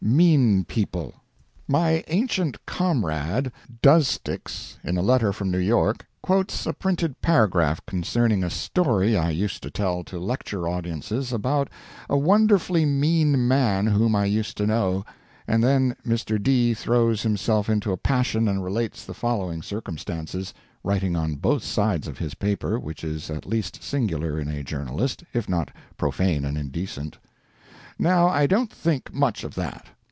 [0.03, 1.13] MEAN PEOPLE.
[1.67, 3.51] My ancient comrade,
[3.83, 9.29] "Doesticks," in a letter from New York, quotes a printed paragraph concerning a story I
[9.29, 11.69] used to tell to lecture audiences about
[12.09, 15.05] a wonderfully mean man whom I used to know,
[15.47, 16.41] and then Mr.
[16.41, 16.73] D.
[16.73, 20.51] throws himself into a passion and relates the following circumstance
[20.83, 25.23] (writing on both sides of his paper, which is at least singular in a journalist,
[25.31, 27.19] if not profane and indecent):
[27.99, 29.85] Now I don't think much of that.